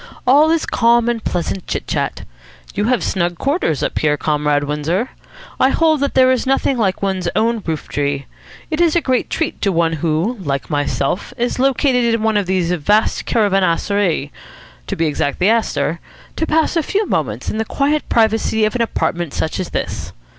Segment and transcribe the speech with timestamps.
[0.25, 2.25] All is calm and pleasant chit chat.
[2.73, 5.11] You have snug quarters up here, Comrade Windsor.
[5.59, 8.25] I hold that there is nothing like one's own roof tree.
[8.71, 12.47] It is a great treat to one who, like myself, is located in one of
[12.47, 14.31] these vast caravanserai
[14.87, 15.99] to be exact, the Astor
[16.35, 20.13] to pass a few moments in the quiet privacy of an apartment such as this."